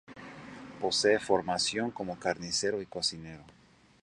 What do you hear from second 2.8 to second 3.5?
y cocinero.